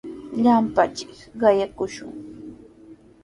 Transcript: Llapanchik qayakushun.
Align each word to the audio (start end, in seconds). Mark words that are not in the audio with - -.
Llapanchik 0.41 1.11
qayakushun. 1.39 2.13